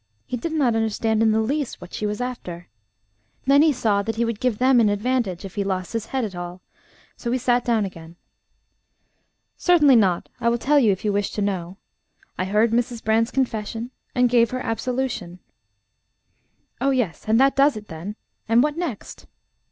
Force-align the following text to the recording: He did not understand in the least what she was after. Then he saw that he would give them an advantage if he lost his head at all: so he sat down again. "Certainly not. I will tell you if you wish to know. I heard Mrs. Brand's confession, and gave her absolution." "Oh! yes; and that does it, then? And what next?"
He 0.25 0.35
did 0.35 0.53
not 0.53 0.75
understand 0.75 1.21
in 1.21 1.29
the 1.31 1.41
least 1.41 1.79
what 1.79 1.93
she 1.93 2.07
was 2.07 2.19
after. 2.19 2.69
Then 3.45 3.61
he 3.61 3.71
saw 3.71 4.01
that 4.01 4.15
he 4.15 4.25
would 4.25 4.39
give 4.39 4.57
them 4.57 4.79
an 4.79 4.89
advantage 4.89 5.45
if 5.45 5.53
he 5.53 5.63
lost 5.63 5.93
his 5.93 6.07
head 6.07 6.25
at 6.25 6.33
all: 6.35 6.63
so 7.15 7.31
he 7.31 7.37
sat 7.37 7.63
down 7.63 7.85
again. 7.85 8.15
"Certainly 9.57 9.97
not. 9.97 10.27
I 10.39 10.49
will 10.49 10.57
tell 10.57 10.79
you 10.79 10.91
if 10.91 11.05
you 11.05 11.13
wish 11.13 11.29
to 11.33 11.43
know. 11.43 11.77
I 12.35 12.45
heard 12.45 12.71
Mrs. 12.71 13.03
Brand's 13.03 13.29
confession, 13.29 13.91
and 14.15 14.27
gave 14.27 14.49
her 14.49 14.61
absolution." 14.61 15.37
"Oh! 16.81 16.89
yes; 16.89 17.25
and 17.27 17.39
that 17.39 17.55
does 17.55 17.77
it, 17.77 17.87
then? 17.87 18.15
And 18.49 18.63
what 18.63 18.77
next?" 18.77 19.27